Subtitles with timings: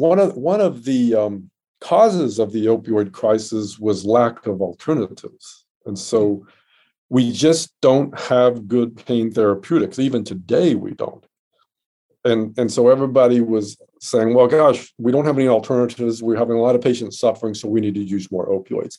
[0.00, 1.50] one of one of the um,
[1.80, 6.46] causes of the opioid crisis was lack of alternatives, and so
[7.10, 9.98] we just don't have good pain therapeutics.
[9.98, 11.24] Even today, we don't.
[12.24, 16.22] And and so everybody was saying, "Well, gosh, we don't have any alternatives.
[16.22, 18.96] We're having a lot of patients suffering, so we need to use more opioids."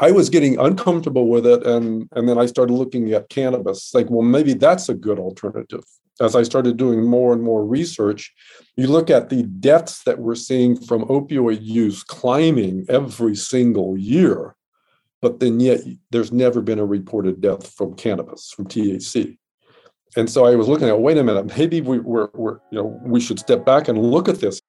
[0.00, 4.10] I was getting uncomfortable with it, and and then I started looking at cannabis, like,
[4.10, 5.84] well, maybe that's a good alternative.
[6.20, 8.32] As I started doing more and more research,
[8.76, 14.56] you look at the deaths that we're seeing from opioid use climbing every single year,
[15.22, 19.38] but then yet there's never been a reported death from cannabis from THC.
[20.16, 23.20] And so I was looking at, wait a minute, maybe we, we're you know we
[23.20, 24.60] should step back and look at this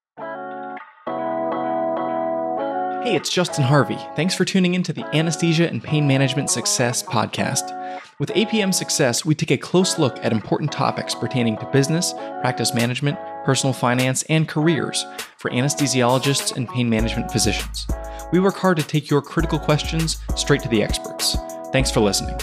[3.01, 3.97] Hey, it's Justin Harvey.
[4.17, 8.01] Thanks for tuning in to the Anesthesia and Pain Management Success podcast.
[8.19, 12.73] With APM Success, we take a close look at important topics pertaining to business, practice
[12.73, 15.05] management, personal finance, and careers
[15.37, 17.87] for anesthesiologists and pain management physicians.
[18.33, 21.37] We work hard to take your critical questions straight to the experts.
[21.71, 22.37] Thanks for listening.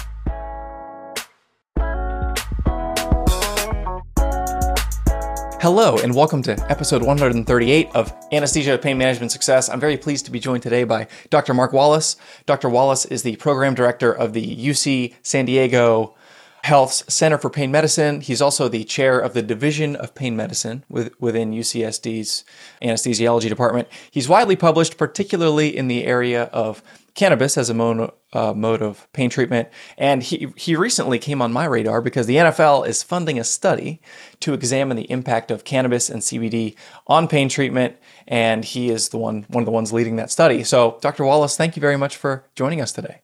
[5.67, 9.69] Hello, and welcome to episode 138 of Anesthesia Pain Management Success.
[9.69, 11.55] I'm very pleased to be joined today by Dr.
[11.55, 12.17] Mark Wallace.
[12.47, 12.69] Dr.
[12.69, 16.15] Wallace is the program director of the UC San Diego
[16.63, 18.21] Health's Center for Pain Medicine.
[18.21, 22.45] He's also the chair of the Division of Pain Medicine within UCSD's
[22.81, 23.89] anesthesiology department.
[24.09, 26.81] He's widely published, particularly in the area of
[27.17, 29.69] cannabis as a mode, uh, mode of pain treatment.
[29.99, 34.01] And he, he recently came on my radar because the NFL is funding a study
[34.41, 36.77] to examine the impact of cannabis and CBD
[37.09, 37.97] on pain treatment.
[38.29, 40.63] And he is the one, one of the ones leading that study.
[40.63, 41.25] So, Dr.
[41.25, 43.23] Wallace, thank you very much for joining us today.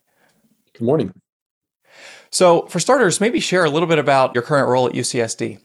[0.73, 1.13] Good morning.
[2.31, 5.59] So, for starters, maybe share a little bit about your current role at UCSD.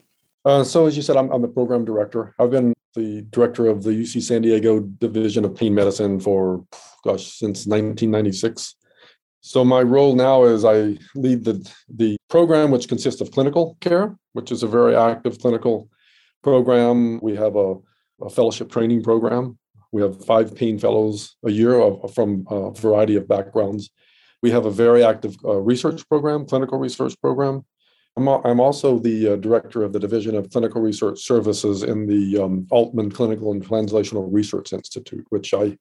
[0.44, 2.36] Uh, so, as you said, I'm, I'm the program director.
[2.40, 6.66] I've been the director of the UC San Diego Division of Pain Medicine for,
[7.04, 8.76] gosh, since 1996.
[9.42, 14.18] So my role now is I lead the, the program, which consists of clinical care,
[14.34, 15.90] which is a very active clinical
[16.44, 17.20] program.
[17.22, 17.76] We have a,
[18.22, 19.58] a fellowship training program.
[19.92, 23.90] We have five pain fellows a year of, from a variety of backgrounds.
[24.42, 27.64] We have a very active uh, research program, clinical research program.
[28.18, 32.44] I'm, I'm also the uh, director of the Division of Clinical Research Services in the
[32.44, 35.78] um, Altman Clinical and Translational Research Institute, which I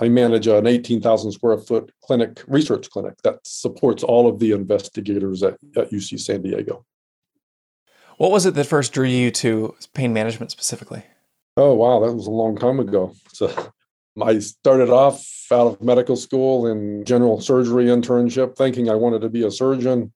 [0.00, 5.42] I manage an 18,000 square foot clinic, research clinic that supports all of the investigators
[5.42, 6.86] at, at UC San Diego.
[8.16, 11.04] What was it that first drew you to pain management specifically?
[11.58, 13.14] Oh, wow, that was a long time ago.
[13.34, 13.70] So
[14.22, 19.28] I started off out of medical school in general surgery internship, thinking I wanted to
[19.28, 20.10] be a surgeon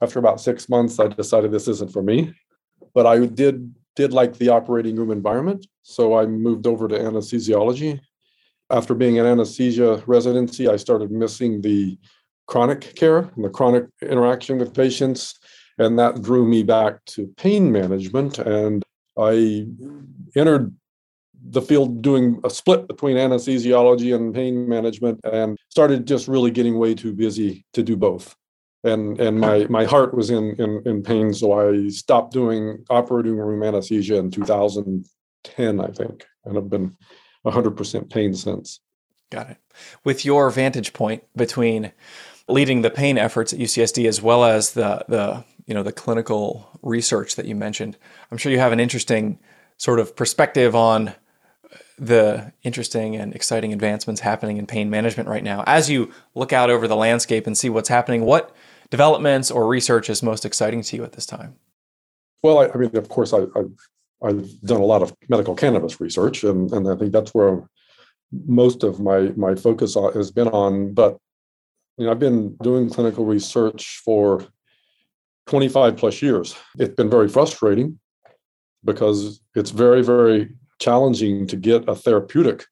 [0.00, 2.34] after about six months, I decided this isn't for me.
[2.94, 8.00] But I did did like the operating room environment, so I moved over to anesthesiology.
[8.70, 11.96] After being in anesthesia residency, I started missing the
[12.46, 15.38] chronic care and the chronic interaction with patients,
[15.78, 18.38] and that drew me back to pain management.
[18.38, 18.82] And
[19.16, 19.66] I
[20.34, 20.74] entered
[21.50, 26.78] the field doing a split between anesthesiology and pain management and started just really getting
[26.78, 28.34] way too busy to do both
[28.84, 33.36] and and my my heart was in in, in pain so i stopped doing operating
[33.36, 36.96] room anesthesia in 2010 i think and have been
[37.44, 38.80] 100% pain since
[39.30, 39.58] got it
[40.04, 41.92] with your vantage point between
[42.48, 46.68] leading the pain efforts at ucsd as well as the the you know the clinical
[46.82, 47.96] research that you mentioned
[48.30, 49.38] i'm sure you have an interesting
[49.76, 51.14] sort of perspective on
[51.98, 55.62] the interesting and exciting advancements happening in pain management right now.
[55.66, 58.54] As you look out over the landscape and see what's happening, what
[58.90, 61.54] developments or research is most exciting to you at this time?
[62.42, 63.46] Well, I, I mean, of course, I,
[64.22, 67.68] I've done a lot of medical cannabis research, and, and I think that's where
[68.46, 70.92] most of my my focus uh, has been on.
[70.92, 71.18] But
[71.96, 74.44] you know, I've been doing clinical research for
[75.46, 76.56] 25 plus years.
[76.78, 77.98] It's been very frustrating
[78.84, 80.50] because it's very, very
[80.80, 82.66] challenging to get a therapeutic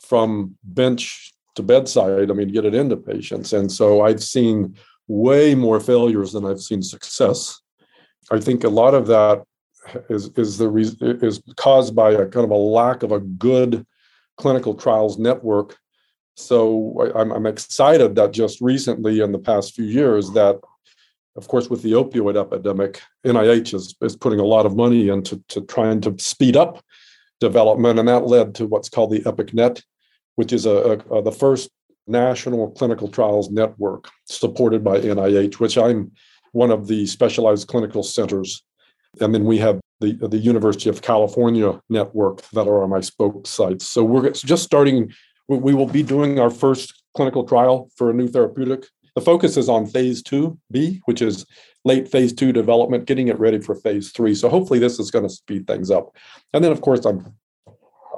[0.00, 2.30] from bench to bedside.
[2.30, 3.52] I mean, get it into patients.
[3.52, 4.76] And so I've seen
[5.08, 7.60] way more failures than I've seen success.
[8.30, 9.44] I think a lot of that
[10.08, 10.72] is is the
[11.22, 13.86] is caused by a kind of a lack of a good
[14.36, 15.76] clinical trials network.
[16.36, 20.58] So I'm, I'm excited that just recently, in the past few years, that
[21.36, 25.42] of course with the opioid epidemic, NIH is, is putting a lot of money into
[25.48, 26.82] to trying to speed up
[27.40, 29.82] development, and that led to what's called the EPPIC-Net,
[30.36, 30.70] which is a,
[31.10, 31.70] a, a the first
[32.06, 36.12] National Clinical Trials Network supported by NIH, which I'm
[36.52, 38.62] one of the specialized clinical centers.
[39.20, 43.86] And then we have the the University of California network that are my spoke sites.
[43.86, 45.12] So we're just starting.
[45.48, 48.86] We will be doing our first clinical trial for a new therapeutic.
[49.14, 51.46] The focus is on phase two B, which is
[51.84, 54.34] late phase two development, getting it ready for phase three.
[54.34, 56.16] So hopefully this is going to speed things up.
[56.52, 57.34] And then of course I'm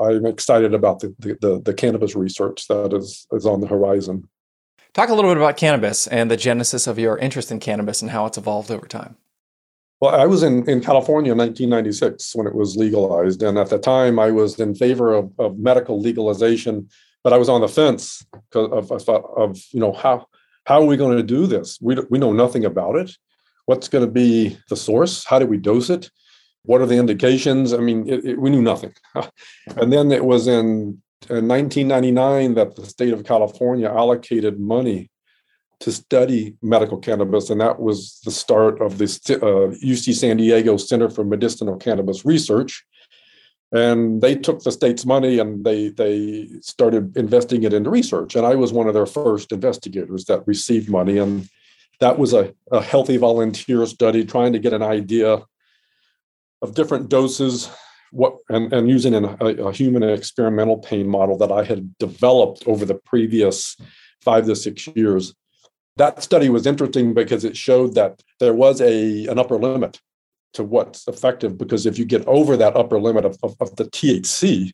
[0.00, 4.28] I'm excited about the the, the, the cannabis research that is is on the horizon.
[4.94, 8.10] Talk a little bit about cannabis and the genesis of your interest in cannabis and
[8.10, 9.16] how it's evolved over time.
[10.00, 13.42] Well, I was in, in California in 1996 when it was legalized.
[13.42, 16.88] And at the time, I was in favor of, of medical legalization,
[17.24, 20.26] but I was on the fence because of, of, of, you know, how,
[20.64, 21.78] how are we going to do this?
[21.80, 23.10] We, we know nothing about it.
[23.64, 25.24] What's going to be the source?
[25.24, 26.10] How do we dose it?
[26.66, 27.72] What are the indications?
[27.72, 28.92] I mean, it, it, we knew nothing.
[29.76, 35.10] and then it was in in 1999 that the state of California allocated money
[35.80, 40.76] to study medical cannabis, and that was the start of this uh, UC San Diego
[40.76, 42.84] Center for Medicinal Cannabis Research.
[43.72, 48.36] And they took the state's money and they they started investing it into research.
[48.36, 51.18] And I was one of their first investigators that received money.
[51.18, 51.48] And
[52.00, 55.42] that was a, a healthy volunteer study trying to get an idea
[56.62, 57.70] of different doses
[58.12, 62.62] what and, and using an, a, a, human experimental pain model that I had developed
[62.66, 63.76] over the previous
[64.22, 65.34] five to six years.
[65.96, 70.00] That study was interesting because it showed that there was a an upper limit
[70.54, 71.58] to what's effective.
[71.58, 74.70] Because if you get over that upper limit of, of, of the THC,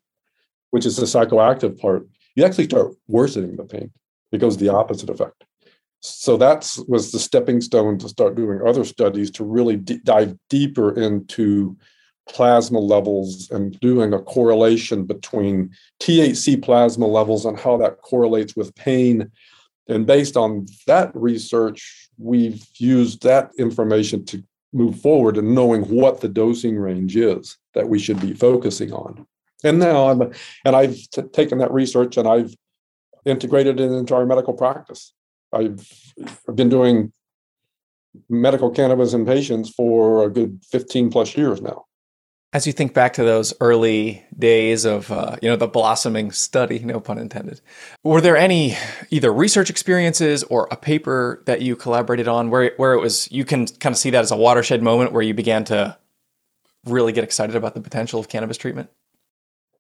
[0.71, 3.91] which is the psychoactive part, you actually start worsening the pain.
[4.31, 5.45] It goes the opposite effect.
[6.03, 10.37] So that was the stepping stone to start doing other studies to really d- dive
[10.51, 11.77] deeper into
[12.29, 15.71] plasma levels and doing a correlation between
[16.01, 19.31] THC plasma levels and how that correlates with pain.
[19.89, 26.21] And based on that research, we've used that information to move forward and knowing what
[26.21, 29.25] the dosing range is that we should be focusing on.
[29.63, 30.33] And now I'm,
[30.65, 32.57] and I've t- taken that research and I've
[33.25, 35.13] integrated it into our medical practice.
[35.53, 35.89] I've,
[36.49, 37.13] I've been doing
[38.29, 41.87] medical cannabis in patients for a good 15 plus years now.
[42.55, 46.81] As you think back to those early days of uh, you know the blossoming study
[46.81, 47.63] no pun intended
[48.05, 48.77] were there any
[49.09, 53.47] either research experiences or a paper that you collaborated on where, where it was you
[53.47, 55.97] can kind of see that as a watershed moment where you began to
[56.85, 58.91] really get excited about the potential of cannabis treatment?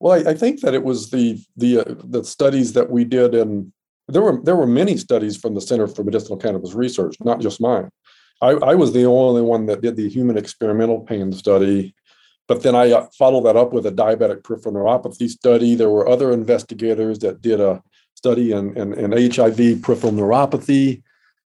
[0.00, 3.34] Well i, I think that it was the the uh, the studies that we did
[3.34, 3.70] and
[4.08, 7.60] there were there were many studies from the center for medicinal cannabis research not just
[7.60, 7.88] mine
[8.40, 11.94] I, I was the only one that did the human experimental pain study
[12.48, 15.74] but then I uh, followed that up with a diabetic peripheral neuropathy study.
[15.74, 17.82] There were other investigators that did a
[18.14, 21.02] study in, in, in HIV, peripheral neuropathy,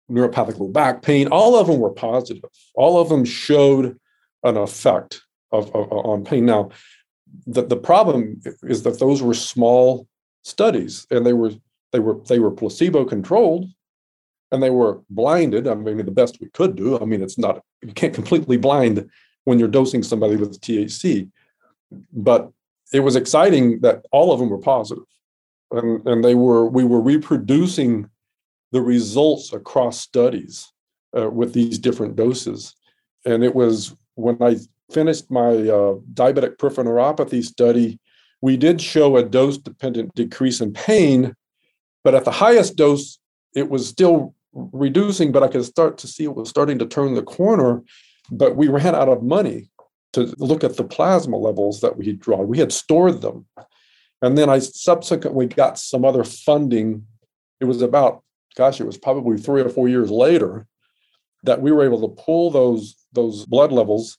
[0.09, 1.27] neuropathic low back pain.
[1.27, 2.49] All of them were positive.
[2.73, 3.99] All of them showed
[4.43, 5.21] an effect
[5.51, 6.45] of, of on pain.
[6.45, 6.69] Now,
[7.45, 10.07] the, the problem is that those were small
[10.43, 11.51] studies and they were
[11.91, 13.69] they were they were placebo controlled
[14.51, 15.67] and they were blinded.
[15.67, 16.99] I mean, the best we could do.
[16.99, 19.09] I mean, it's not you can't completely blind
[19.45, 21.29] when you're dosing somebody with THC.
[22.11, 22.51] But
[22.93, 25.03] it was exciting that all of them were positive.
[25.71, 28.09] And, and they were we were reproducing
[28.71, 30.71] the results across studies
[31.17, 32.75] uh, with these different doses.
[33.25, 34.57] And it was when I
[34.91, 37.99] finished my uh, diabetic peripheral neuropathy study,
[38.41, 41.35] we did show a dose dependent decrease in pain,
[42.07, 43.19] but at the highest dose,
[43.53, 47.15] it was still reducing, but I could start to see it was starting to turn
[47.15, 47.83] the corner
[48.31, 49.69] but we ran out of money
[50.13, 52.47] to look at the plasma levels that we had drawn.
[52.47, 53.45] We had stored them.
[54.21, 57.05] And then I subsequently got some other funding.
[57.59, 58.23] It was about,
[58.55, 60.65] gosh, it was probably three or four years later
[61.43, 64.17] that we were able to pull those, those blood levels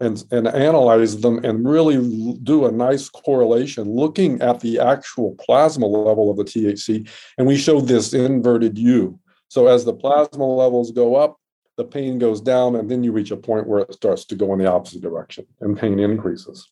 [0.00, 1.96] and, and analyze them and really
[2.42, 7.08] do a nice correlation looking at the actual plasma level of the THC.
[7.38, 9.18] And we showed this inverted U.
[9.48, 11.38] So as the plasma levels go up,
[11.76, 14.52] the pain goes down, and then you reach a point where it starts to go
[14.52, 16.70] in the opposite direction and pain increases.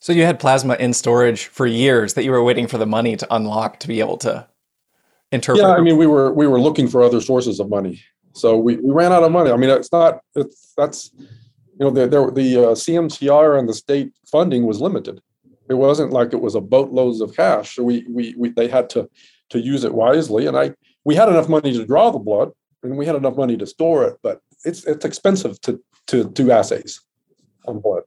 [0.00, 3.16] So you had plasma in storage for years that you were waiting for the money
[3.16, 4.46] to unlock to be able to
[5.32, 5.64] interpret.
[5.64, 8.00] Yeah, I mean, we were we were looking for other sources of money,
[8.32, 9.50] so we, we ran out of money.
[9.50, 11.10] I mean, it's not it's that's
[11.78, 15.20] you know the the, the uh, CMCR and the state funding was limited.
[15.70, 17.76] It wasn't like it was a boatloads of cash.
[17.76, 19.08] So we we, we they had to
[19.50, 22.50] to use it wisely, and I we had enough money to draw the blood,
[22.82, 26.50] and we had enough money to store it, but it's it's expensive to to do
[26.50, 27.00] assays
[27.66, 28.02] on blood.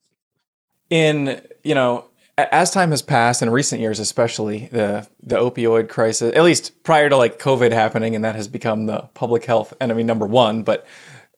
[0.90, 2.06] In you know,
[2.38, 7.10] as time has passed in recent years, especially the the opioid crisis, at least prior
[7.10, 10.64] to like COVID happening, and that has become the public health enemy number one.
[10.64, 10.86] But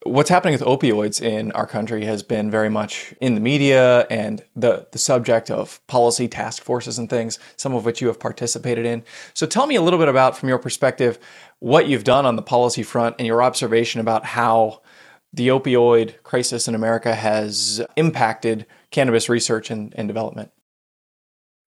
[0.05, 4.43] what's happening with opioids in our country has been very much in the media and
[4.55, 8.86] the, the subject of policy task forces and things, some of which you have participated
[8.86, 9.03] in.
[9.33, 11.19] So tell me a little bit about, from your perspective,
[11.60, 14.81] what you've done on the policy front and your observation about how
[15.31, 20.51] the opioid crisis in America has impacted cannabis research and, and development.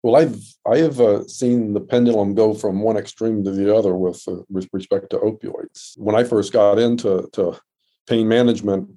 [0.01, 0.37] Well, I've
[0.69, 4.41] I have uh, seen the pendulum go from one extreme to the other with, uh,
[4.49, 5.97] with respect to opioids.
[5.97, 7.57] When I first got into to
[8.07, 8.89] pain management,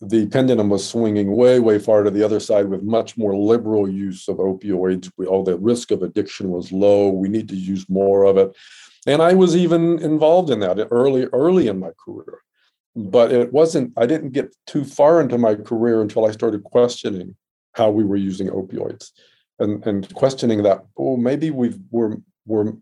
[0.00, 3.88] the pendulum was swinging way, way far to the other side with much more liberal
[3.88, 5.10] use of opioids.
[5.16, 7.08] We, all the risk of addiction was low.
[7.08, 8.56] We need to use more of it,
[9.06, 12.40] and I was even involved in that early, early in my career.
[12.94, 13.92] But it wasn't.
[13.96, 17.36] I didn't get too far into my career until I started questioning
[17.74, 19.12] how we were using opioids
[19.58, 22.72] and and questioning that oh maybe we've, we're we're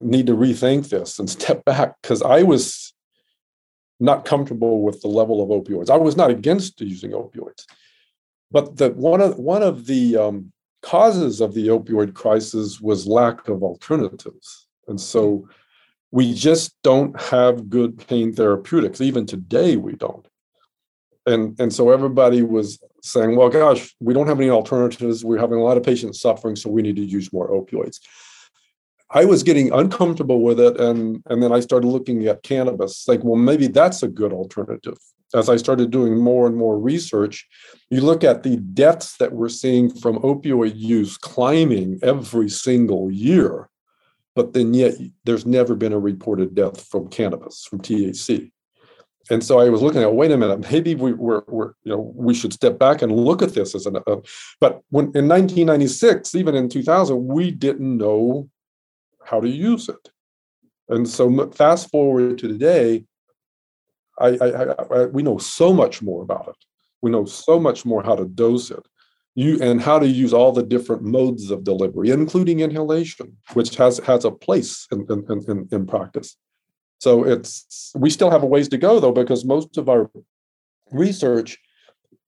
[0.00, 2.94] need to rethink this and step back because i was
[4.00, 7.64] not comfortable with the level of opioids i was not against using opioids
[8.50, 10.52] but the one of one of the um,
[10.82, 15.48] causes of the opioid crisis was lack of alternatives and so
[16.10, 20.28] we just don't have good pain therapeutics even today we don't
[21.26, 25.24] and and so everybody was saying, well, gosh, we don't have any alternatives.
[25.24, 28.00] We're having a lot of patients suffering, so we need to use more opioids.
[29.10, 33.06] I was getting uncomfortable with it, and and then I started looking at cannabis.
[33.08, 34.98] Like, well, maybe that's a good alternative.
[35.34, 37.46] As I started doing more and more research,
[37.90, 43.68] you look at the deaths that we're seeing from opioid use climbing every single year,
[44.34, 48.50] but then yet there's never been a reported death from cannabis, from THC
[49.30, 52.12] and so I was looking at, wait a minute, maybe we, we're, we're, you know,
[52.14, 53.96] we should step back and look at this as an.
[54.06, 54.16] Uh,
[54.60, 58.48] but when in 1996, even in 2000, we didn't know
[59.30, 60.04] how to use it,
[60.88, 63.04] and so fast forward to today,
[64.26, 64.50] I, I,
[64.96, 66.60] I, we know so much more about it.
[67.02, 68.84] We know so much more how to dose it,
[69.34, 73.94] you and how to use all the different modes of delivery, including inhalation, which has
[74.10, 75.20] has a place in in,
[75.50, 76.36] in, in practice.
[76.98, 80.10] So it's we still have a ways to go though, because most of our
[80.90, 81.50] research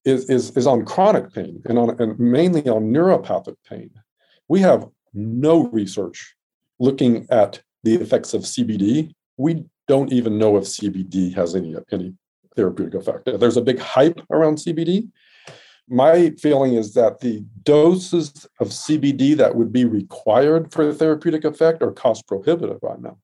[0.05, 3.89] is is, is on chronic pain and on and mainly on neuropathic pain.
[4.47, 6.19] We have no research
[6.81, 9.13] looking at the effects of CBD.
[9.37, 12.13] We don't even know if CBD has any any
[12.55, 13.29] therapeutic effect.
[13.39, 15.09] There's a big hype around CBD.
[15.87, 21.43] My feeling is that the doses of CBD that would be required for a therapeutic
[21.45, 23.17] effect are cost prohibitive right now.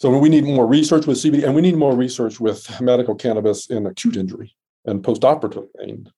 [0.00, 3.68] So we need more research with CBD, and we need more research with medical cannabis
[3.70, 6.10] in acute injury and postoperative pain.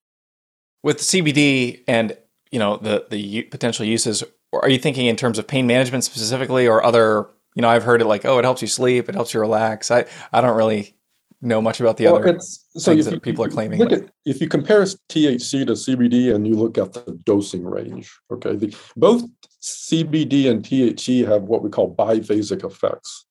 [0.83, 2.17] With CBD and
[2.51, 4.23] you know the the potential uses,
[4.61, 7.27] are you thinking in terms of pain management specifically, or other?
[7.55, 9.91] You know, I've heard it like, oh, it helps you sleep, it helps you relax.
[9.91, 10.95] I I don't really
[11.41, 13.79] know much about the well, other so things that you, people are claiming.
[13.79, 18.11] Look at, if you compare THC to CBD and you look at the dosing range,
[18.31, 19.23] okay, the, both
[19.61, 23.25] CBD and THC have what we call biphasic effects.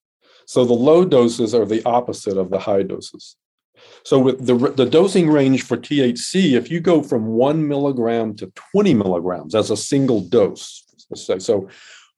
[0.46, 3.36] So the low doses are the opposite of the high doses.
[4.04, 8.52] So with the, the dosing range for THC, if you go from one milligram to
[8.72, 11.68] 20 milligrams as a single dose, say, so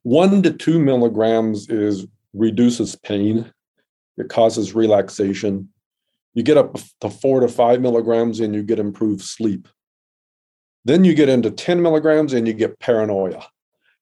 [0.02, 3.50] one to two milligrams is reduces pain,
[4.16, 5.68] it causes relaxation.
[6.34, 9.68] You get up to four to five milligrams and you get improved sleep.
[10.84, 13.44] Then you get into 10 milligrams and you get paranoia.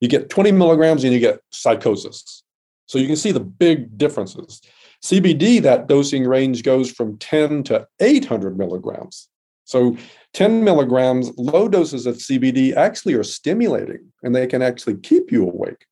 [0.00, 2.42] You get 20 milligrams and you get psychosis.
[2.86, 4.60] So you can see the big differences.
[5.02, 9.28] CBD, that dosing range goes from 10 to 800 milligrams.
[9.64, 9.96] So
[10.34, 15.48] 10 milligrams, low doses of CBD actually are stimulating and they can actually keep you
[15.48, 15.86] awake.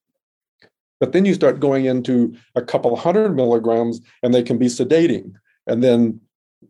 [1.01, 5.33] But then you start going into a couple hundred milligrams and they can be sedating.
[5.67, 6.21] And then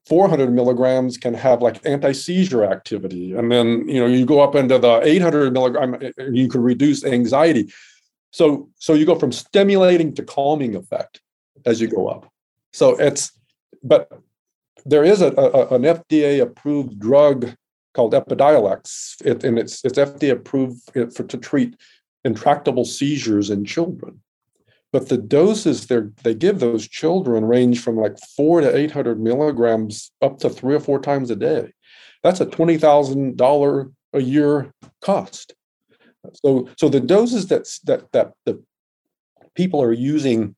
[0.07, 3.35] 400 milligrams can have like anti-seizure activity.
[3.35, 6.63] And then, you know, you go up into the 800 milligram, uh, uh, you can
[6.63, 7.73] reduce anxiety.
[8.31, 11.21] So so you go from stimulating to calming effect
[11.67, 12.31] as you go up.
[12.73, 13.33] So it's
[13.83, 14.11] but
[14.85, 17.55] there is a, a an FDA approved drug
[17.95, 21.77] called Epidiolex, it, and it's it's FDA approved for to treat
[22.25, 24.21] intractable seizures in children.
[24.93, 30.11] But the doses they give those children range from like four to eight hundred milligrams
[30.21, 31.73] up to three or four times a day.
[32.23, 35.55] That's a twenty thousand dollar a year cost.
[36.45, 38.63] So, so the doses that that that the
[39.55, 40.55] people are using,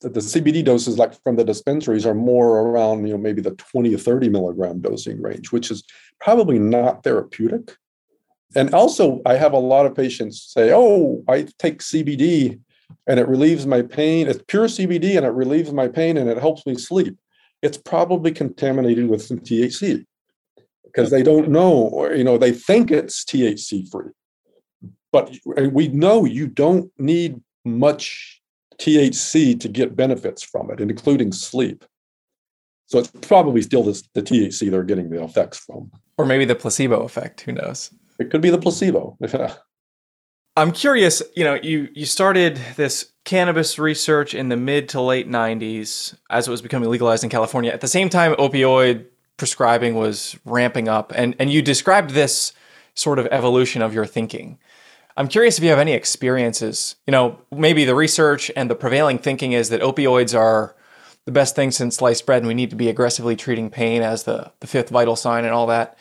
[0.00, 3.94] the, CBD doses, like from the dispensaries, are more around you know maybe the twenty
[3.94, 5.84] or thirty milligram dosing range, which is
[6.20, 7.76] probably not therapeutic.
[8.56, 12.60] And also, I have a lot of patients say, "Oh, I take CBD
[13.06, 14.28] and it relieves my pain.
[14.28, 17.16] It's pure CBD and it relieves my pain and it helps me sleep."
[17.64, 20.04] it's probably contaminated with some THC
[20.84, 24.10] because they don't know, or you know, they think it's THC free.
[25.10, 25.34] But
[25.72, 28.42] we know you don't need much
[28.78, 31.84] THC to get benefits from it, including sleep.
[32.86, 35.90] So it's probably still this, the THC they're getting the effects from.
[36.18, 37.40] Or maybe the placebo effect.
[37.42, 37.90] Who knows?
[38.18, 39.16] It could be the placebo.
[40.56, 45.28] I'm curious, you know, you you started this cannabis research in the mid to late
[45.28, 47.72] 90s as it was becoming legalized in California.
[47.72, 52.52] At the same time opioid prescribing was ramping up and and you described this
[52.94, 54.58] sort of evolution of your thinking.
[55.16, 59.18] I'm curious if you have any experiences, you know, maybe the research and the prevailing
[59.18, 60.74] thinking is that opioids are
[61.24, 64.24] the best thing since sliced bread and we need to be aggressively treating pain as
[64.24, 65.96] the the fifth vital sign and all that.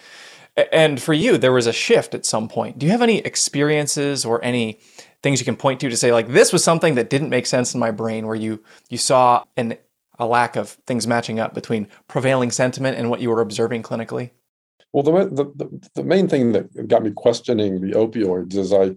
[0.71, 2.77] And for you, there was a shift at some point.
[2.77, 4.79] Do you have any experiences or any
[5.21, 7.73] things you can point to to say like this was something that didn't make sense
[7.73, 9.77] in my brain where you you saw an
[10.19, 14.31] a lack of things matching up between prevailing sentiment and what you were observing clinically?
[14.93, 15.11] Well, the,
[15.55, 18.95] the, the main thing that got me questioning the opioids is I,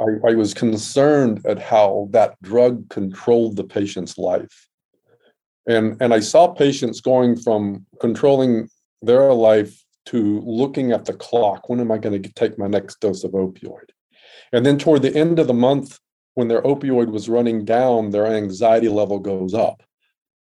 [0.00, 4.68] I, I was concerned at how that drug controlled the patient's life.
[5.66, 8.68] And, and I saw patients going from controlling
[9.02, 11.68] their life to looking at the clock.
[11.68, 13.90] When am I going to take my next dose of opioid?
[14.52, 15.98] And then toward the end of the month,
[16.34, 19.82] when their opioid was running down, their anxiety level goes up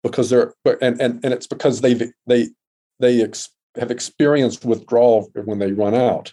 [0.03, 2.49] because they're and and, and it's because they've they
[3.01, 3.49] they ex,
[3.79, 6.33] have experienced withdrawal when they run out.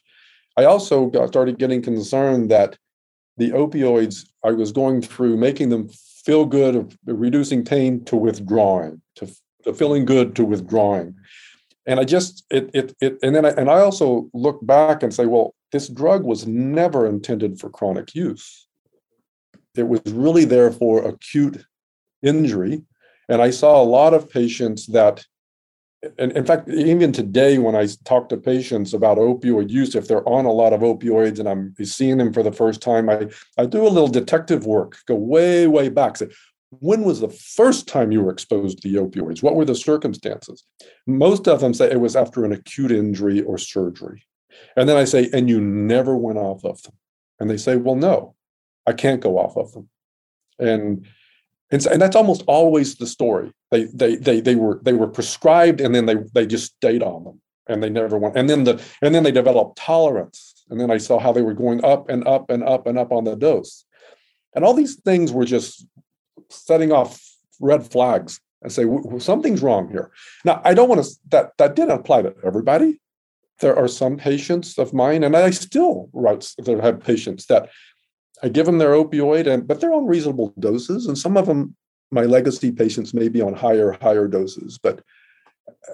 [0.57, 2.77] I also got started getting concerned that
[3.37, 9.01] the opioids I was going through, making them feel good of reducing pain to withdrawing,
[9.15, 9.27] to,
[9.63, 11.15] to feeling good to withdrawing
[11.85, 15.13] and I just it it it and then I, and I also look back and
[15.13, 18.67] say, well, this drug was never intended for chronic use.
[19.75, 21.63] It was really there for acute
[22.23, 22.81] injury,
[23.29, 25.25] and I saw a lot of patients that.
[26.17, 30.27] And in fact, even today, when I talk to patients about opioid use, if they're
[30.27, 33.65] on a lot of opioids and I'm seeing them for the first time, I, I
[33.65, 36.17] do a little detective work, go way, way back.
[36.17, 36.27] Say,
[36.79, 39.41] when was the first time you were exposed to the opioids?
[39.41, 40.63] What were the circumstances?
[41.07, 44.23] Most of them say it was after an acute injury or surgery.
[44.75, 46.93] And then I say, and you never went off of them.
[47.39, 48.35] And they say, well, no,
[48.87, 49.89] I can't go off of them.
[50.59, 51.05] And
[51.71, 53.51] and, so, and that's almost always the story.
[53.71, 57.23] They they they they were they were prescribed and then they they just stayed on
[57.23, 58.37] them and they never went.
[58.37, 60.63] And then the and then they developed tolerance.
[60.69, 63.11] And then I saw how they were going up and up and up and up
[63.11, 63.85] on the dose.
[64.55, 65.85] And all these things were just
[66.49, 67.21] setting off
[67.59, 68.85] red flags and say
[69.19, 70.11] something's wrong here.
[70.43, 72.99] Now, I don't want to that that didn't apply to everybody.
[73.61, 77.69] There are some patients of mine, and I still write that have patients that
[78.45, 81.75] I give them their opioid, and but they're on reasonable doses, and some of them,
[82.11, 84.77] my legacy patients, may be on higher higher doses.
[84.77, 85.01] But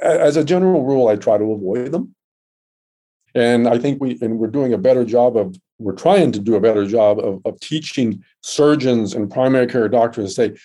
[0.01, 2.13] as a general rule, I try to avoid them.
[3.33, 6.55] And I think we and we're doing a better job of we're trying to do
[6.55, 10.59] a better job of, of teaching surgeons and primary care doctors to say,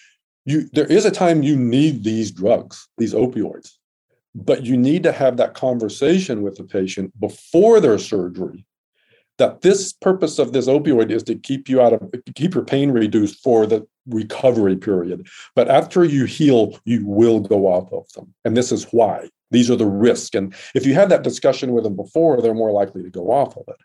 [0.44, 3.74] you there is a time you need these drugs, these opioids,
[4.34, 8.66] but you need to have that conversation with the patient before their surgery
[9.38, 12.02] that this purpose of this opioid is to keep you out of
[12.34, 15.26] keep your pain reduced for the recovery period.
[15.54, 18.34] But after you heal you will go off of them.
[18.44, 19.28] And this is why.
[19.50, 22.72] These are the risks and if you have that discussion with them before they're more
[22.72, 23.76] likely to go off of it.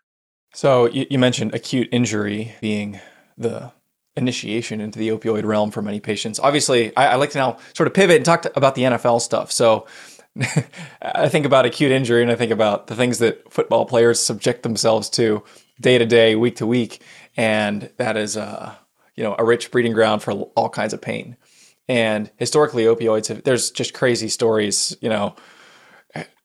[0.54, 3.00] So you, mentioned acute injury being
[3.38, 3.72] the
[4.18, 6.40] initiation into the opioid realm for many patients.
[6.40, 9.22] Obviously, I, I like to now sort of pivot and talk to, about the NFL
[9.22, 9.52] stuff.
[9.52, 9.88] So
[11.02, 14.64] I think about acute injury and I think about the things that football players subject
[14.64, 15.44] themselves to
[15.80, 17.02] day to day, week to week,
[17.36, 18.76] and that is uh,
[19.16, 21.38] you know a rich breeding ground for all kinds of pain.
[21.88, 25.36] And historically, opioids have, there's just crazy stories, you know,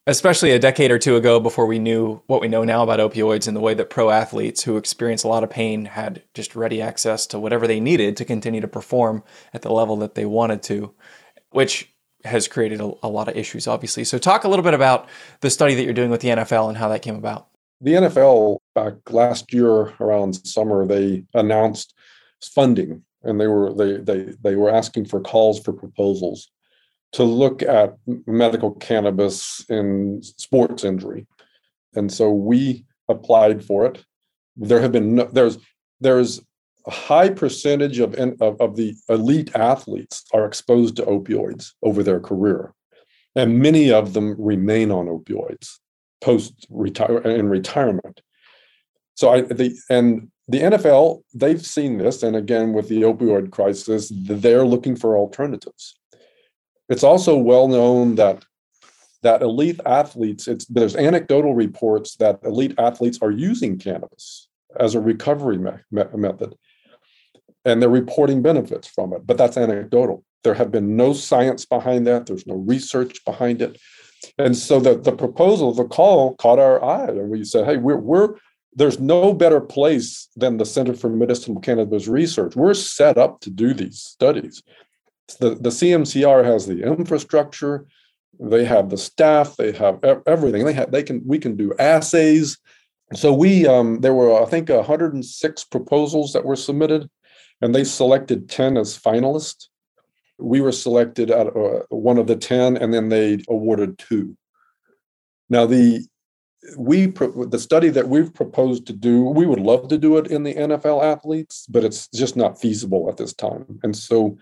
[0.05, 3.47] especially a decade or two ago before we knew what we know now about opioids
[3.47, 6.81] and the way that pro athletes who experience a lot of pain had just ready
[6.81, 9.23] access to whatever they needed to continue to perform
[9.53, 10.93] at the level that they wanted to,
[11.51, 11.93] which
[12.27, 14.03] has created a, a lot of issues, obviously.
[14.03, 15.07] So, talk a little bit about
[15.41, 17.47] the study that you're doing with the NFL and how that came about.
[17.81, 21.93] The NFL, back last year around summer, they announced
[22.41, 26.49] funding and they were they they they were asking for calls for proposals
[27.13, 31.25] to look at medical cannabis in sports injury.
[31.95, 34.03] And so we applied for it.
[34.55, 35.57] There have been no, there's
[35.99, 36.41] there's
[36.87, 42.19] a high percentage of, of, of the elite athletes are exposed to opioids over their
[42.19, 42.73] career.
[43.35, 45.75] And many of them remain on opioids
[46.21, 48.21] post retire in retirement.
[49.15, 54.11] So I the and the NFL, they've seen this, and again with the opioid crisis,
[54.13, 55.97] they're looking for alternatives
[56.89, 58.43] it's also well known that
[59.23, 64.47] that elite athletes, it's there's anecdotal reports that elite athletes are using cannabis
[64.79, 66.55] as a recovery me- me- method,
[67.65, 69.25] and they're reporting benefits from it.
[69.25, 70.23] But that's anecdotal.
[70.43, 72.25] There have been no science behind that.
[72.25, 73.79] There's no research behind it,
[74.37, 77.97] and so the the proposal, the call, caught our eye, and we said, "Hey, we're
[77.97, 78.35] we're
[78.75, 82.55] there's no better place than the Center for Medicinal Cannabis Research.
[82.55, 84.61] We're set up to do these studies.
[85.39, 87.87] The, the CMCR has the infrastructure,
[88.39, 90.65] they have the staff, they have everything.
[90.65, 92.57] They have they can we can do assays.
[93.13, 97.09] So we um, there were I think 106 proposals that were submitted,
[97.61, 99.67] and they selected 10 as finalists.
[100.37, 104.37] We were selected at uh, one of the 10, and then they awarded two.
[105.49, 106.05] Now the
[106.77, 110.43] we the study that we've proposed to do we would love to do it in
[110.43, 114.37] the nfl athletes but it's just not feasible at this time and so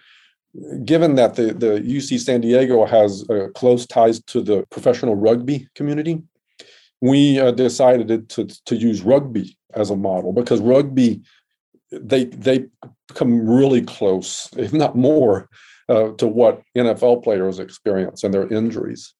[0.85, 5.67] given that the, the uc san diego has uh, close ties to the professional rugby
[5.75, 6.21] community
[7.01, 11.21] we uh, decided to, to use rugby as a model because rugby
[11.91, 12.65] they they
[13.13, 15.49] come really close if not more
[15.89, 19.13] uh, to what nfl players experience and their injuries.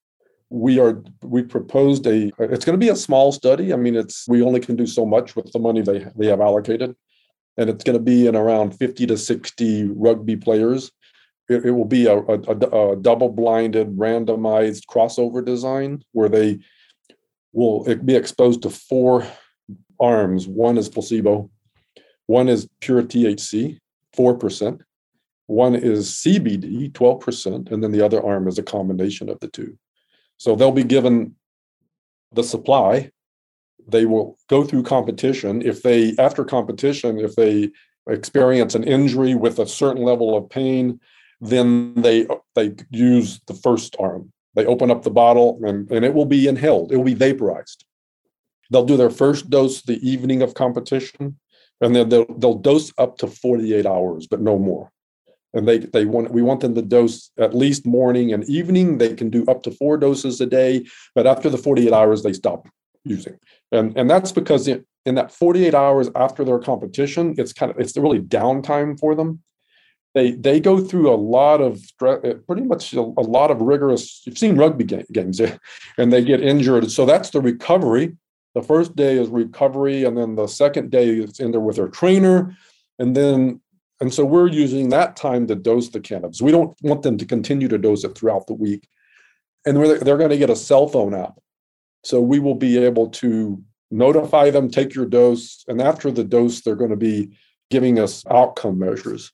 [0.50, 3.74] We are we proposed a it's going to be a small study.
[3.74, 6.42] I mean it's we only can do so much with the money they they have
[6.42, 6.96] allocated.
[7.58, 10.92] And it's going to be in around 50 to 60 rugby players.
[11.48, 16.60] It, it will be a, a, a double blinded randomized crossover design where they
[17.54, 19.26] will be exposed to four
[20.00, 20.48] arms.
[20.48, 21.50] One is placebo
[22.28, 23.78] one is pure thc
[24.16, 24.80] 4%
[25.48, 29.78] one is cbd 12% and then the other arm is a combination of the two
[30.38, 31.36] so they'll be given
[32.36, 33.12] the supply.
[33.88, 35.62] They will go through competition.
[35.62, 37.72] If they, after competition, if they
[38.08, 41.00] experience an injury with a certain level of pain,
[41.42, 44.32] then they they use the first arm.
[44.56, 46.92] They open up the bottle and, and it will be inhaled.
[46.92, 47.84] It will be vaporized.
[48.72, 51.38] They'll do their first dose the evening of competition,
[51.82, 54.92] and then they'll, they'll dose up to 48 hours, but no more.
[55.54, 58.98] And they they want we want them to dose at least morning and evening.
[58.98, 60.86] They can do up to four doses a day
[61.16, 62.68] but after the 48 hours they stop
[63.06, 63.40] using.
[63.72, 67.80] And and that's because in, in that 48 hours after their competition it's kind of
[67.80, 69.42] it's really downtime for them.
[70.14, 74.24] They they go through a lot of uh, pretty much a, a lot of rigorous
[74.26, 75.40] you've seen rugby games
[75.98, 76.92] and they get injured.
[76.92, 78.18] So that's the recovery
[78.56, 81.90] the first day is recovery and then the second day is in there with their
[81.90, 82.58] trainer
[82.98, 83.62] and then
[84.02, 86.42] and so we're using that time to dose the cannabis.
[86.42, 88.88] We don't want them to continue to dose it throughout the week.
[89.66, 91.40] And they're, going to get a cell phone app.
[92.04, 95.64] So we will be able to notify them, take your dose.
[95.68, 97.38] And after the dose, they're going to be
[97.72, 99.32] giving us outcome measures.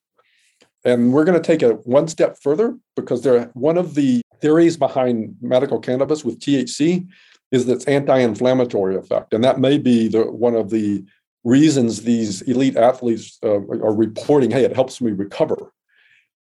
[0.85, 4.77] And we're going to take it one step further because they're one of the theories
[4.77, 7.07] behind medical cannabis with THC
[7.51, 9.33] is its anti-inflammatory effect.
[9.33, 11.03] And that may be the one of the
[11.43, 15.73] reasons these elite athletes uh, are reporting, hey, it helps me recover.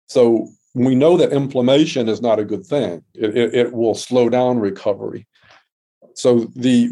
[0.09, 3.03] So we know that inflammation is not a good thing.
[3.15, 5.27] It, it, it will slow down recovery.
[6.15, 6.91] So the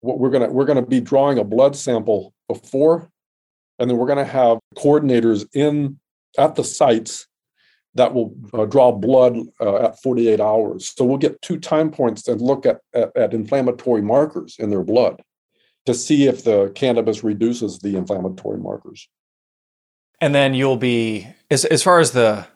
[0.00, 3.10] what we're gonna we're gonna be drawing a blood sample before,
[3.78, 5.98] and then we're gonna have coordinators in
[6.36, 7.26] at the sites
[7.98, 10.94] that will uh, draw blood uh, at 48 hours.
[10.96, 14.84] So we'll get two time points and look at, at, at inflammatory markers in their
[14.84, 15.20] blood
[15.84, 19.08] to see if the cannabis reduces the inflammatory markers.
[20.20, 22.46] And then you'll be as as far as the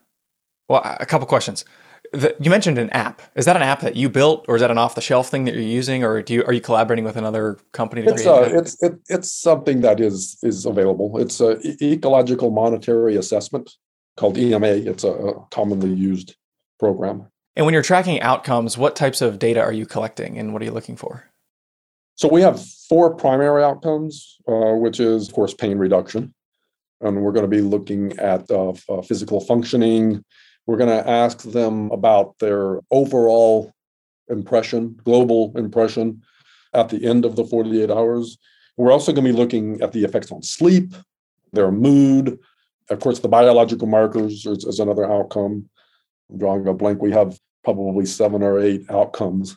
[0.68, 1.64] well, a couple questions.
[2.12, 3.22] The, you mentioned an app.
[3.36, 5.44] Is that an app that you built, or is that an off the shelf thing
[5.44, 8.02] that you're using, or do you are you collaborating with another company?
[8.04, 11.18] it's uh, it's it, it's something that is is available.
[11.18, 13.70] It's a ecological momentary assessment
[14.16, 14.66] called EMA.
[14.66, 16.36] It's a, commonly used
[16.78, 17.26] program.
[17.54, 20.64] And when you're tracking outcomes, what types of data are you collecting, and what are
[20.64, 21.24] you looking for?
[22.14, 26.34] So we have four primary outcomes, uh, which is, of course, pain reduction.
[27.00, 30.24] And we're going to be looking at uh, uh, physical functioning.
[30.66, 33.72] We're going to ask them about their overall
[34.28, 36.22] impression, global impression
[36.74, 38.38] at the end of the 48 hours.
[38.76, 40.94] We're also going to be looking at the effects on sleep,
[41.52, 42.38] their mood.
[42.90, 45.68] Of course, the biological markers is, is another outcome.
[46.30, 47.00] I'm drawing a blank.
[47.00, 49.56] We have probably seven or eight outcomes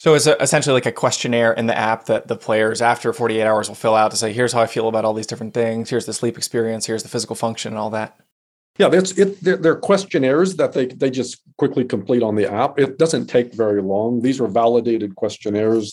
[0.00, 3.42] so it's a, essentially like a questionnaire in the app that the players after 48
[3.42, 5.90] hours will fill out to say, here's how I feel about all these different things.
[5.90, 6.86] Here's the sleep experience.
[6.86, 8.18] Here's the physical function and all that.
[8.78, 9.38] Yeah, that's it.
[9.44, 12.78] They're, they're questionnaires that they, they just quickly complete on the app.
[12.78, 14.22] It doesn't take very long.
[14.22, 15.92] These are validated questionnaires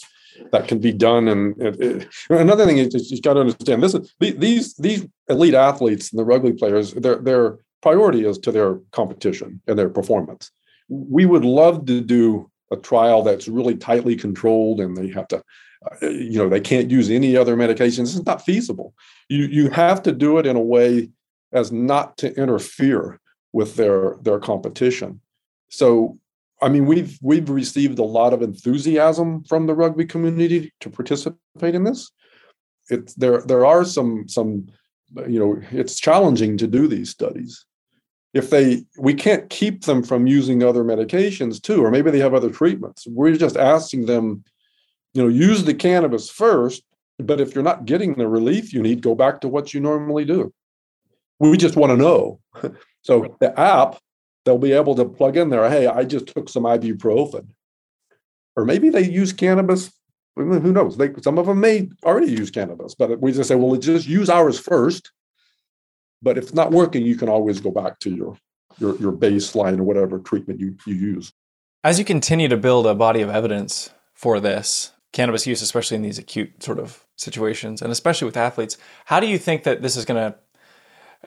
[0.52, 1.28] that can be done.
[1.28, 5.54] And it, it, another thing is you've got to understand this is these these elite
[5.54, 10.52] athletes and the rugby players, their their priority is to their competition and their performance.
[10.90, 15.38] we would love to do a trial that's really tightly controlled and they have to
[15.38, 18.94] uh, you know they can't use any other medications it's not feasible
[19.30, 21.10] you you have to do it in a way
[21.54, 23.20] as not to interfere
[23.54, 25.22] with their their competition
[25.70, 26.18] so
[26.62, 31.76] i mean we've we've received a lot of enthusiasm from the rugby community to participate
[31.76, 32.12] in this.
[32.90, 34.68] It's there there are some some
[35.28, 37.66] you know it's challenging to do these studies.
[38.34, 42.34] If they we can't keep them from using other medications too or maybe they have
[42.34, 43.08] other treatments.
[43.08, 44.44] We're just asking them
[45.14, 46.84] you know use the cannabis first
[47.20, 50.26] but if you're not getting the relief you need go back to what you normally
[50.26, 50.54] do.
[51.40, 52.40] We just want to know.
[53.04, 54.00] So the app
[54.48, 57.46] they'll be able to plug in there hey i just took some ibuprofen.
[58.56, 59.92] Or maybe they use cannabis
[60.36, 60.98] who knows?
[60.98, 64.30] They, some of them may already use cannabis but we just say well just use
[64.30, 65.12] ours first.
[66.22, 68.38] But if it's not working, you can always go back to your
[68.80, 71.34] your, your baseline or whatever treatment you, you use.
[71.84, 76.02] As you continue to build a body of evidence for this cannabis use, especially in
[76.02, 79.96] these acute sort of situations, and especially with athletes, how do you think that this
[79.96, 80.38] is going to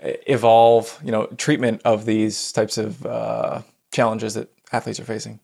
[0.03, 0.99] evolve?
[1.05, 5.41] You know, treatment of these types of uh, challenges that athletes are facing.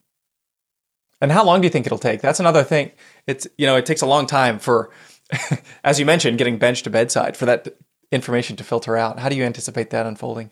[1.20, 2.20] And how long do you think it'll take?
[2.20, 2.92] That's another thing.
[3.26, 4.90] It's you know, it takes a long time for,
[5.84, 7.76] as you mentioned, getting bench to bedside for that
[8.12, 9.18] information to filter out.
[9.18, 10.50] How do you anticipate that unfolding?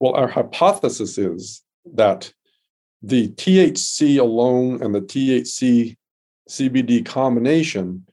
[0.00, 1.62] Well, our hypothesis is
[1.94, 2.32] that
[3.02, 5.96] the THC alone and the THC
[6.48, 8.06] CBD combination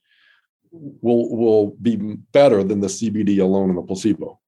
[0.72, 1.96] will will be
[2.32, 4.40] better than the CBD alone and the placebo.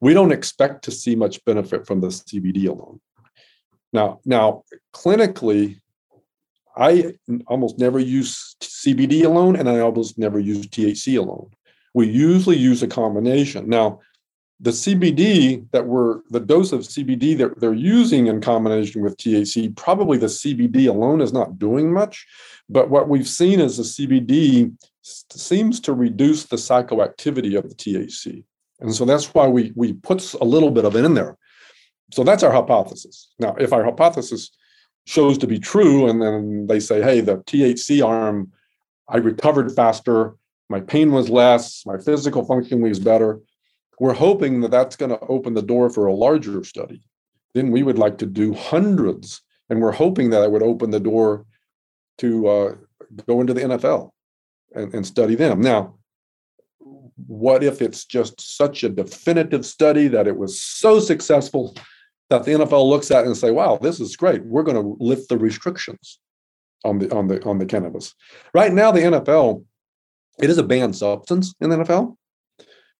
[0.00, 3.00] We don't expect to see much benefit from the CBD alone.
[3.92, 5.80] Now, now clinically,
[6.76, 7.14] I
[7.46, 11.50] almost never use CBD alone, and I almost never use THC alone
[11.96, 13.70] we usually use a combination.
[13.70, 14.00] Now,
[14.60, 19.74] the CBD that we're the dose of CBD that they're using in combination with THC,
[19.74, 22.26] probably the CBD alone is not doing much.
[22.68, 28.44] But what we've seen is the CBD seems to reduce the psychoactivity of the THC.
[28.80, 31.36] And so that's why we we put a little bit of it in there.
[32.12, 33.32] So that's our hypothesis.
[33.38, 34.50] Now, if our hypothesis
[35.06, 38.52] shows to be true, and then they say, hey, the THC arm,
[39.08, 40.36] I recovered faster,
[40.68, 43.40] my pain was less, my physical function was better.
[43.98, 47.02] We're hoping that that's going to open the door for a larger study.
[47.54, 51.00] Then we would like to do hundreds, and we're hoping that it would open the
[51.00, 51.46] door
[52.18, 52.74] to uh,
[53.26, 54.10] go into the NFL
[54.74, 55.60] and, and study them.
[55.60, 55.94] Now,
[57.26, 61.76] what if it's just such a definitive study that it was so successful
[62.28, 64.44] that the NFL looks at and say, "Wow, this is great.
[64.44, 66.18] We're going to lift the restrictions
[66.84, 68.14] on the on the on the cannabis."
[68.52, 69.64] Right now, the NFL
[70.38, 72.16] it is a banned substance in the NFL,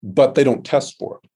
[0.02, 1.31] but they don't test for it.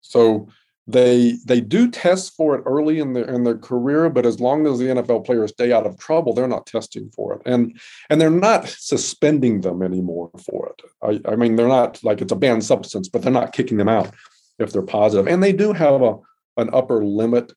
[0.00, 0.48] So
[0.86, 4.66] they they do test for it early in their in their career, but as long
[4.66, 7.78] as the NFL players stay out of trouble, they're not testing for it, and
[8.08, 10.87] and they're not suspending them anymore for it.
[11.02, 13.88] I, I mean, they're not like it's a banned substance, but they're not kicking them
[13.88, 14.14] out
[14.58, 15.28] if they're positive.
[15.28, 16.16] and they do have a
[16.56, 17.52] an upper limit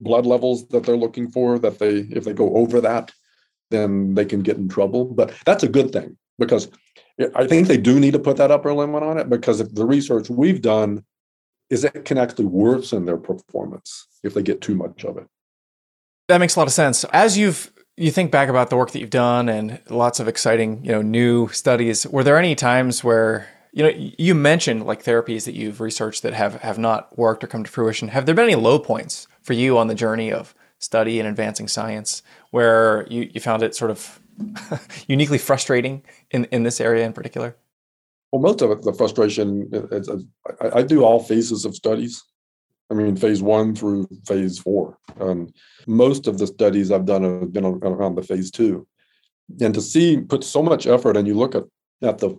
[0.00, 1.58] blood levels that they're looking for.
[1.58, 3.12] That they if they go over that,
[3.70, 5.06] then they can get in trouble.
[5.06, 6.68] But that's a good thing because
[7.34, 9.86] I think they do need to put that upper limit on it because if the
[9.86, 11.04] research we've done
[11.70, 15.26] is it can actually worsen their performance if they get too much of it.
[16.28, 17.04] That makes a lot of sense.
[17.04, 20.84] As you've you think back about the work that you've done and lots of exciting,
[20.84, 25.44] you know, new studies, were there any times where you know you mentioned like therapies
[25.44, 28.08] that you've researched that have have not worked or come to fruition.
[28.08, 31.66] Have there been any low points for you on the journey of study and advancing
[31.66, 34.20] science where you, you found it sort of
[35.08, 37.56] uniquely frustrating in, in this area in particular?
[38.30, 40.24] Well, most of it, the frustration, is, is,
[40.60, 42.24] I, I, do all phases of studies.
[42.94, 44.96] I mean, phase one through phase four.
[45.18, 45.52] Um,
[45.86, 48.86] most of the studies I've done have been around the phase two.
[49.60, 51.64] And to see, put so much effort, and you look at,
[52.02, 52.38] at the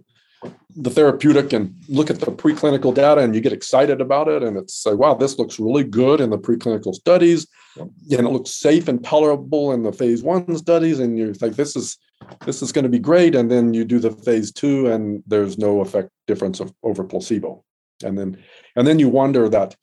[0.77, 4.57] the therapeutic and look at the preclinical data and you get excited about it and
[4.57, 8.87] it's like wow this looks really good in the preclinical studies and it looks safe
[8.87, 11.97] and tolerable in the phase one studies and you're like this is
[12.45, 15.57] this is going to be great and then you do the phase two and there's
[15.57, 17.63] no effect difference of over placebo
[18.03, 18.37] and then
[18.75, 19.75] and then you wonder that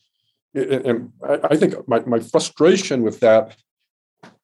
[0.55, 1.11] and
[1.51, 3.57] i think my, my frustration with that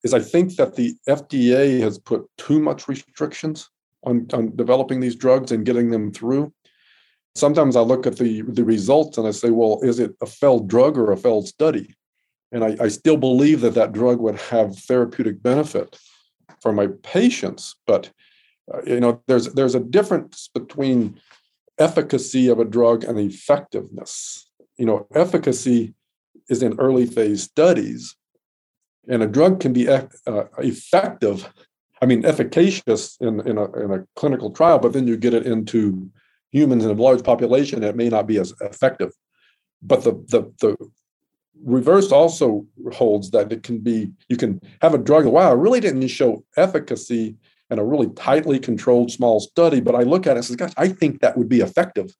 [0.03, 3.69] is i think that the fda has put too much restrictions
[4.05, 6.53] on, on developing these drugs and getting them through.
[7.35, 10.69] Sometimes I look at the, the results and I say, well, is it a failed
[10.69, 11.95] drug or a failed study?
[12.51, 15.99] And I, I still believe that that drug would have therapeutic benefit
[16.63, 17.77] for my patients.
[17.87, 18.11] But,
[18.73, 21.21] uh, you know, there's, there's a difference between
[21.79, 24.51] efficacy of a drug and effectiveness.
[24.79, 25.95] You know, efficacy
[26.49, 28.17] is in early phase studies.
[29.09, 30.07] And a drug can be uh,
[30.59, 31.49] effective,
[32.03, 35.47] I mean, efficacious in, in, a, in a clinical trial, but then you get it
[35.47, 36.11] into
[36.51, 39.13] humans in a large population, it may not be as effective.
[39.83, 40.77] But the, the, the
[41.63, 45.81] reverse also holds that it can be, you can have a drug, wow, it really
[45.81, 47.37] didn't show efficacy
[47.71, 50.73] in a really tightly controlled small study, but I look at it and say, gosh,
[50.77, 52.15] I think that would be effective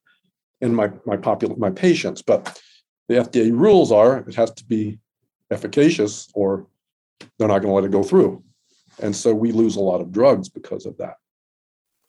[0.61, 2.21] in my my popul- my patients.
[2.21, 2.61] But
[3.09, 4.99] the FDA rules are it has to be
[5.51, 6.67] efficacious or
[7.37, 8.41] they're not going to let it go through.
[9.01, 11.15] And so we lose a lot of drugs because of that.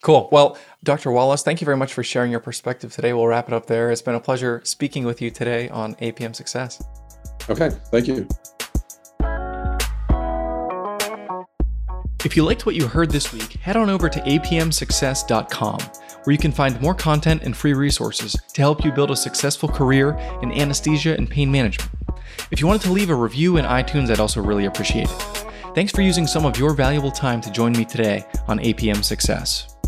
[0.02, 0.28] Cool.
[0.30, 1.10] Well, Dr.
[1.10, 3.12] Wallace, thank you very much for sharing your perspective today.
[3.12, 3.90] We'll wrap it up there.
[3.90, 6.82] It's been a pleasure speaking with you today on APM Success.
[7.48, 8.28] Okay, thank you.
[12.24, 15.78] If you liked what you heard this week, head on over to apmsuccess.com,
[16.24, 19.68] where you can find more content and free resources to help you build a successful
[19.68, 21.90] career in anesthesia and pain management.
[22.50, 25.46] If you wanted to leave a review in iTunes, I'd also really appreciate it.
[25.74, 29.79] Thanks for using some of your valuable time to join me today on APM Success.